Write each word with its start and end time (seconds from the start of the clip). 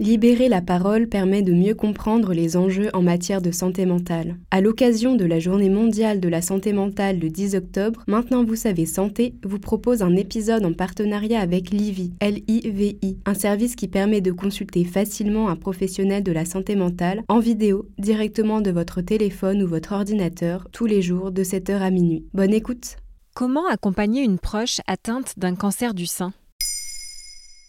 Libérer 0.00 0.48
la 0.48 0.62
parole 0.62 1.08
permet 1.08 1.42
de 1.42 1.52
mieux 1.52 1.74
comprendre 1.74 2.32
les 2.32 2.56
enjeux 2.56 2.88
en 2.94 3.02
matière 3.02 3.42
de 3.42 3.50
santé 3.50 3.84
mentale. 3.84 4.38
À 4.50 4.62
l'occasion 4.62 5.14
de 5.14 5.26
la 5.26 5.38
Journée 5.38 5.68
mondiale 5.68 6.20
de 6.20 6.28
la 6.30 6.40
santé 6.40 6.72
mentale 6.72 7.18
le 7.18 7.28
10 7.28 7.54
octobre, 7.54 8.02
Maintenant 8.06 8.42
vous 8.42 8.56
savez 8.56 8.86
santé 8.86 9.34
vous 9.44 9.58
propose 9.58 10.00
un 10.00 10.16
épisode 10.16 10.64
en 10.64 10.72
partenariat 10.72 11.40
avec 11.40 11.68
Livy, 11.68 12.14
L-I-V-I, 12.20 13.18
un 13.26 13.34
service 13.34 13.76
qui 13.76 13.88
permet 13.88 14.22
de 14.22 14.32
consulter 14.32 14.86
facilement 14.86 15.50
un 15.50 15.56
professionnel 15.56 16.22
de 16.22 16.32
la 16.32 16.46
santé 16.46 16.76
mentale 16.76 17.22
en 17.28 17.38
vidéo 17.38 17.86
directement 17.98 18.62
de 18.62 18.70
votre 18.70 19.02
téléphone 19.02 19.62
ou 19.62 19.66
votre 19.66 19.92
ordinateur 19.92 20.66
tous 20.72 20.86
les 20.86 21.02
jours 21.02 21.30
de 21.30 21.44
7h 21.44 21.72
à 21.72 21.90
minuit. 21.90 22.24
Bonne 22.32 22.54
écoute. 22.54 22.96
Comment 23.34 23.66
accompagner 23.66 24.22
une 24.22 24.38
proche 24.38 24.80
atteinte 24.86 25.34
d'un 25.38 25.56
cancer 25.56 25.92
du 25.92 26.06
sein? 26.06 26.32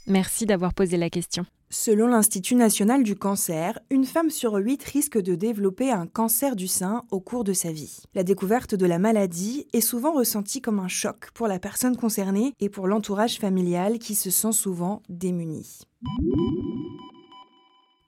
Merci 0.07 0.45
d'avoir 0.45 0.73
posé 0.73 0.95
la 0.95 1.09
question. 1.09 1.45
Selon 1.73 2.07
l'Institut 2.07 2.55
national 2.55 3.01
du 3.01 3.15
cancer, 3.15 3.79
une 3.89 4.03
femme 4.03 4.29
sur 4.29 4.55
huit 4.55 4.83
risque 4.83 5.17
de 5.17 5.35
développer 5.35 5.89
un 5.89 6.05
cancer 6.05 6.57
du 6.57 6.67
sein 6.67 7.03
au 7.11 7.21
cours 7.21 7.45
de 7.45 7.53
sa 7.53 7.71
vie. 7.71 8.01
La 8.13 8.23
découverte 8.23 8.75
de 8.75 8.85
la 8.85 8.99
maladie 8.99 9.67
est 9.71 9.79
souvent 9.79 10.11
ressentie 10.11 10.61
comme 10.61 10.79
un 10.79 10.89
choc 10.89 11.31
pour 11.33 11.47
la 11.47 11.59
personne 11.59 11.95
concernée 11.95 12.53
et 12.59 12.67
pour 12.67 12.89
l'entourage 12.89 13.39
familial 13.39 13.99
qui 13.99 14.15
se 14.15 14.29
sent 14.29 14.51
souvent 14.51 15.01
démuni. 15.07 15.79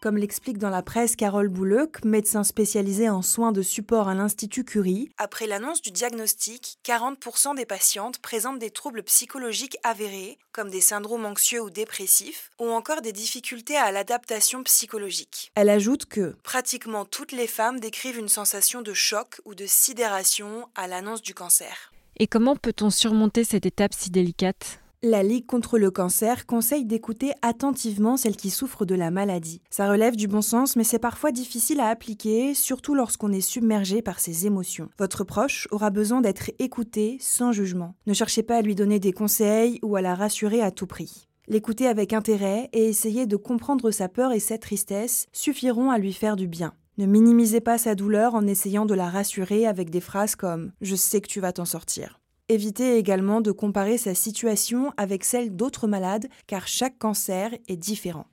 Comme 0.03 0.17
l'explique 0.17 0.57
dans 0.57 0.69
la 0.69 0.81
presse 0.81 1.15
Carole 1.15 1.47
Bouleuk, 1.47 2.03
médecin 2.03 2.43
spécialisé 2.43 3.07
en 3.07 3.21
soins 3.21 3.53
de 3.53 3.61
support 3.61 4.09
à 4.09 4.13
l'Institut 4.13 4.65
Curie, 4.65 5.09
après 5.17 5.47
l'annonce 5.47 5.81
du 5.81 5.91
diagnostic, 5.91 6.77
40% 6.83 7.55
des 7.55 7.65
patientes 7.65 8.19
présentent 8.19 8.59
des 8.59 8.69
troubles 8.69 9.03
psychologiques 9.03 9.77
avérés, 9.81 10.39
comme 10.51 10.69
des 10.69 10.81
syndromes 10.81 11.23
anxieux 11.23 11.61
ou 11.61 11.69
dépressifs, 11.69 12.49
ou 12.59 12.67
encore 12.69 13.01
des 13.01 13.13
difficultés 13.13 13.77
à 13.77 13.93
l'adaptation 13.93 14.61
psychologique. 14.63 15.53
Elle 15.55 15.69
ajoute 15.69 16.05
que 16.05 16.35
pratiquement 16.43 17.05
toutes 17.05 17.31
les 17.31 17.47
femmes 17.47 17.79
décrivent 17.79 18.19
une 18.19 18.27
sensation 18.27 18.81
de 18.81 18.93
choc 18.93 19.39
ou 19.45 19.55
de 19.55 19.65
sidération 19.65 20.67
à 20.75 20.87
l'annonce 20.87 21.21
du 21.21 21.33
cancer. 21.33 21.93
Et 22.17 22.27
comment 22.27 22.57
peut-on 22.57 22.89
surmonter 22.89 23.45
cette 23.45 23.65
étape 23.65 23.93
si 23.93 24.09
délicate? 24.09 24.82
La 25.03 25.21
Ligue 25.21 25.45
contre 25.45 25.77
le 25.77 25.91
cancer 25.91 26.45
conseille 26.45 26.85
d'écouter 26.85 27.33
attentivement 27.41 28.15
celles 28.15 28.37
qui 28.37 28.49
souffrent 28.49 28.85
de 28.85 28.95
la 28.95 29.11
maladie. 29.11 29.61
Ça 29.69 29.89
relève 29.89 30.15
du 30.15 30.29
bon 30.29 30.41
sens, 30.41 30.77
mais 30.77 30.85
c'est 30.85 30.97
parfois 30.97 31.33
difficile 31.33 31.81
à 31.81 31.89
appliquer, 31.89 32.53
surtout 32.53 32.95
lorsqu'on 32.95 33.33
est 33.33 33.41
submergé 33.41 34.01
par 34.01 34.21
ses 34.21 34.47
émotions. 34.47 34.89
Votre 34.97 35.25
proche 35.25 35.67
aura 35.71 35.89
besoin 35.89 36.21
d'être 36.21 36.51
écouté 36.57 37.17
sans 37.19 37.51
jugement. 37.51 37.95
Ne 38.07 38.13
cherchez 38.13 38.43
pas 38.43 38.55
à 38.55 38.61
lui 38.61 38.75
donner 38.75 38.99
des 38.99 39.11
conseils 39.11 39.79
ou 39.83 39.97
à 39.97 40.01
la 40.01 40.15
rassurer 40.15 40.61
à 40.61 40.71
tout 40.71 40.87
prix. 40.87 41.27
L'écouter 41.49 41.87
avec 41.87 42.13
intérêt 42.13 42.69
et 42.71 42.85
essayer 42.85 43.27
de 43.27 43.35
comprendre 43.35 43.91
sa 43.91 44.07
peur 44.07 44.31
et 44.31 44.39
sa 44.39 44.57
tristesse 44.57 45.27
suffiront 45.33 45.91
à 45.91 45.97
lui 45.97 46.13
faire 46.13 46.37
du 46.37 46.47
bien. 46.47 46.73
Ne 46.97 47.07
minimisez 47.07 47.59
pas 47.59 47.77
sa 47.77 47.95
douleur 47.95 48.35
en 48.35 48.47
essayant 48.47 48.85
de 48.85 48.93
la 48.93 49.09
rassurer 49.09 49.67
avec 49.67 49.89
des 49.89 49.99
phrases 49.99 50.37
comme⁇ 50.37 50.67
Je 50.79 50.95
sais 50.95 51.19
que 51.19 51.27
tu 51.27 51.41
vas 51.41 51.51
t'en 51.51 51.65
sortir⁇ 51.65 52.19
Évitez 52.49 52.97
également 52.97 53.39
de 53.39 53.53
comparer 53.53 53.97
sa 53.97 54.13
situation 54.13 54.91
avec 54.97 55.23
celle 55.23 55.55
d'autres 55.55 55.87
malades 55.87 56.27
car 56.45 56.67
chaque 56.67 56.97
cancer 56.97 57.53
est 57.69 57.77
différent. 57.77 58.27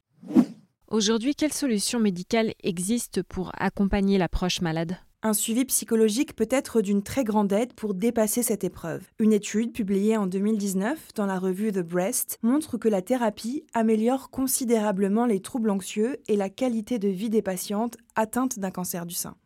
Aujourd'hui, 0.89 1.37
quelles 1.37 1.53
solutions 1.53 2.01
médicales 2.01 2.53
existent 2.65 3.21
pour 3.29 3.53
accompagner 3.57 4.19
l'approche 4.19 4.63
malade? 4.63 4.97
Un 5.23 5.33
suivi 5.33 5.65
psychologique 5.67 6.35
peut 6.35 6.49
être 6.51 6.81
d'une 6.81 7.05
très 7.05 7.23
grande 7.23 7.53
aide 7.53 7.75
pour 7.75 7.95
dépasser 7.95 8.43
cette 8.43 8.65
épreuve. 8.65 9.07
Une 9.21 9.33
étude 9.33 9.73
publiée 9.73 10.17
en 10.17 10.27
2019 10.27 11.11
dans 11.15 11.27
la 11.27 11.39
revue 11.39 11.71
The 11.71 11.81
Breast 11.81 12.39
montre 12.43 12.79
que 12.79 12.89
la 12.89 13.03
thérapie 13.03 13.65
améliore 13.75 14.31
considérablement 14.31 15.27
les 15.27 15.41
troubles 15.41 15.71
anxieux 15.71 16.17
et 16.27 16.37
la 16.37 16.49
qualité 16.49 16.99
de 16.99 17.09
vie 17.09 17.31
des 17.31 17.43
patientes 17.43 17.97
atteintes 18.17 18.59
d'un 18.59 18.73
cancer 18.73 19.07
du 19.07 19.15
sein. 19.15 19.37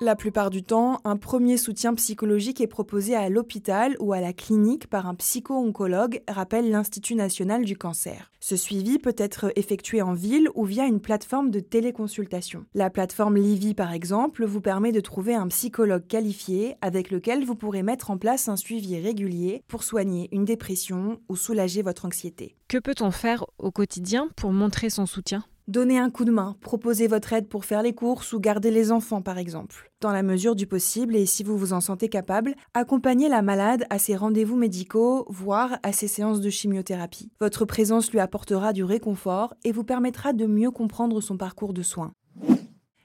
La 0.00 0.16
plupart 0.16 0.50
du 0.50 0.64
temps, 0.64 1.00
un 1.04 1.16
premier 1.16 1.56
soutien 1.56 1.94
psychologique 1.94 2.60
est 2.60 2.66
proposé 2.66 3.14
à 3.14 3.28
l'hôpital 3.28 3.96
ou 4.00 4.12
à 4.12 4.20
la 4.20 4.32
clinique 4.32 4.88
par 4.88 5.06
un 5.06 5.14
psycho-oncologue, 5.14 6.20
rappelle 6.26 6.68
l'Institut 6.68 7.14
national 7.14 7.64
du 7.64 7.76
cancer. 7.76 8.32
Ce 8.40 8.56
suivi 8.56 8.98
peut 8.98 9.14
être 9.16 9.52
effectué 9.54 10.02
en 10.02 10.12
ville 10.12 10.48
ou 10.56 10.64
via 10.64 10.84
une 10.84 11.00
plateforme 11.00 11.52
de 11.52 11.60
téléconsultation. 11.60 12.66
La 12.74 12.90
plateforme 12.90 13.36
Livy, 13.36 13.74
par 13.74 13.92
exemple, 13.92 14.44
vous 14.44 14.60
permet 14.60 14.90
de 14.90 15.00
trouver 15.00 15.36
un 15.36 15.46
psychologue 15.46 16.08
qualifié 16.08 16.74
avec 16.80 17.12
lequel 17.12 17.44
vous 17.44 17.54
pourrez 17.54 17.84
mettre 17.84 18.10
en 18.10 18.18
place 18.18 18.48
un 18.48 18.56
suivi 18.56 18.98
régulier 18.98 19.62
pour 19.68 19.84
soigner 19.84 20.28
une 20.32 20.44
dépression 20.44 21.20
ou 21.28 21.36
soulager 21.36 21.82
votre 21.82 22.04
anxiété. 22.04 22.56
Que 22.66 22.78
peut-on 22.78 23.12
faire 23.12 23.46
au 23.58 23.70
quotidien 23.70 24.28
pour 24.34 24.52
montrer 24.52 24.90
son 24.90 25.06
soutien? 25.06 25.44
Donnez 25.66 25.98
un 25.98 26.10
coup 26.10 26.26
de 26.26 26.30
main, 26.30 26.56
proposez 26.60 27.06
votre 27.06 27.32
aide 27.32 27.48
pour 27.48 27.64
faire 27.64 27.80
les 27.80 27.94
courses 27.94 28.34
ou 28.34 28.38
garder 28.38 28.70
les 28.70 28.92
enfants 28.92 29.22
par 29.22 29.38
exemple. 29.38 29.90
Dans 30.02 30.12
la 30.12 30.22
mesure 30.22 30.54
du 30.54 30.66
possible 30.66 31.16
et 31.16 31.24
si 31.24 31.42
vous 31.42 31.56
vous 31.56 31.72
en 31.72 31.80
sentez 31.80 32.10
capable, 32.10 32.54
accompagnez 32.74 33.30
la 33.30 33.40
malade 33.40 33.86
à 33.88 33.98
ses 33.98 34.14
rendez-vous 34.14 34.56
médicaux, 34.56 35.24
voire 35.30 35.78
à 35.82 35.92
ses 35.92 36.06
séances 36.06 36.42
de 36.42 36.50
chimiothérapie. 36.50 37.30
Votre 37.40 37.64
présence 37.64 38.12
lui 38.12 38.20
apportera 38.20 38.74
du 38.74 38.84
réconfort 38.84 39.54
et 39.64 39.72
vous 39.72 39.84
permettra 39.84 40.34
de 40.34 40.44
mieux 40.44 40.70
comprendre 40.70 41.22
son 41.22 41.38
parcours 41.38 41.72
de 41.72 41.82
soins. 41.82 42.12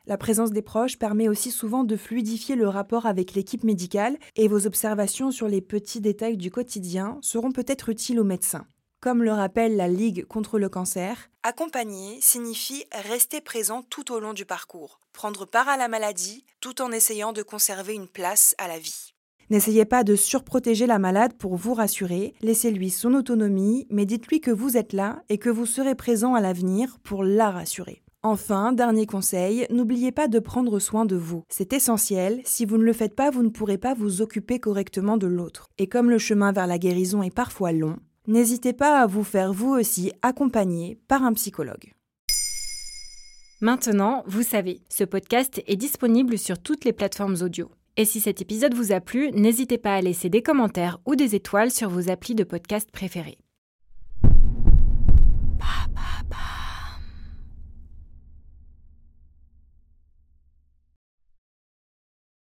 La 0.05 0.17
présence 0.17 0.51
des 0.51 0.61
proches 0.61 0.99
permet 0.99 1.29
aussi 1.29 1.51
souvent 1.51 1.85
de 1.85 1.95
fluidifier 1.95 2.57
le 2.57 2.67
rapport 2.67 3.05
avec 3.05 3.35
l'équipe 3.35 3.63
médicale 3.63 4.17
et 4.35 4.49
vos 4.49 4.67
observations 4.67 5.31
sur 5.31 5.47
les 5.47 5.61
petits 5.61 6.01
détails 6.01 6.35
du 6.35 6.51
quotidien 6.51 7.19
seront 7.21 7.53
peut-être 7.53 7.87
utiles 7.87 8.19
aux 8.19 8.25
médecins. 8.25 8.65
Comme 9.01 9.23
le 9.23 9.31
rappelle 9.31 9.77
la 9.77 9.87
Ligue 9.87 10.25
contre 10.25 10.59
le 10.59 10.67
cancer, 10.67 11.29
accompagner 11.43 12.17
signifie 12.19 12.83
rester 12.91 13.39
présent 13.39 13.81
tout 13.89 14.11
au 14.11 14.19
long 14.19 14.33
du 14.33 14.43
parcours, 14.43 14.99
prendre 15.13 15.45
part 15.45 15.69
à 15.69 15.77
la 15.77 15.87
maladie 15.87 16.43
tout 16.59 16.81
en 16.81 16.91
essayant 16.91 17.31
de 17.31 17.41
conserver 17.41 17.93
une 17.93 18.09
place 18.09 18.55
à 18.57 18.67
la 18.67 18.77
vie. 18.77 19.13
N'essayez 19.49 19.85
pas 19.85 20.03
de 20.03 20.17
surprotéger 20.17 20.85
la 20.85 20.99
malade 20.99 21.31
pour 21.37 21.55
vous 21.55 21.73
rassurer, 21.73 22.33
laissez-lui 22.41 22.89
son 22.89 23.13
autonomie, 23.13 23.87
mais 23.89 24.05
dites-lui 24.05 24.41
que 24.41 24.51
vous 24.51 24.75
êtes 24.75 24.91
là 24.91 25.23
et 25.29 25.37
que 25.37 25.49
vous 25.49 25.65
serez 25.65 25.95
présent 25.95 26.35
à 26.35 26.41
l'avenir 26.41 26.97
pour 27.01 27.23
la 27.23 27.51
rassurer. 27.51 28.03
Enfin, 28.21 28.73
dernier 28.73 29.05
conseil, 29.05 29.65
n'oubliez 29.69 30.11
pas 30.11 30.27
de 30.27 30.39
prendre 30.39 30.77
soin 30.79 31.05
de 31.05 31.15
vous. 31.15 31.45
C'est 31.47 31.71
essentiel, 31.71 32.41
si 32.43 32.65
vous 32.65 32.77
ne 32.77 32.83
le 32.83 32.91
faites 32.91 33.15
pas, 33.15 33.29
vous 33.29 33.43
ne 33.43 33.49
pourrez 33.49 33.77
pas 33.77 33.93
vous 33.93 34.21
occuper 34.21 34.59
correctement 34.59 35.15
de 35.15 35.25
l'autre. 35.27 35.69
Et 35.77 35.87
comme 35.87 36.09
le 36.09 36.17
chemin 36.17 36.51
vers 36.51 36.67
la 36.67 36.77
guérison 36.77 37.23
est 37.23 37.33
parfois 37.33 37.71
long, 37.71 37.95
n'hésitez 38.29 38.71
pas 38.71 39.01
à 39.01 39.07
vous 39.07 39.23
faire 39.23 39.51
vous 39.51 39.71
aussi 39.71 40.13
accompagner 40.21 40.97
par 41.07 41.23
un 41.23 41.33
psychologue. 41.33 41.93
Maintenant, 43.59 44.23
vous 44.25 44.43
savez, 44.43 44.79
ce 44.87 45.03
podcast 45.03 45.61
est 45.67 45.75
disponible 45.75 46.37
sur 46.37 46.59
toutes 46.59 46.85
les 46.85 46.93
plateformes 46.93 47.35
audio. 47.41 47.69
Et 47.97 48.05
si 48.05 48.21
cet 48.21 48.41
épisode 48.41 48.73
vous 48.73 48.93
a 48.93 49.01
plu, 49.01 49.31
n'hésitez 49.31 49.77
pas 49.77 49.95
à 49.95 50.01
laisser 50.01 50.29
des 50.29 50.41
commentaires 50.41 50.99
ou 51.05 51.17
des 51.17 51.35
étoiles 51.35 51.71
sur 51.71 51.89
vos 51.89 52.09
applis 52.09 52.35
de 52.35 52.45
podcast 52.45 52.89
préférés. 52.91 53.37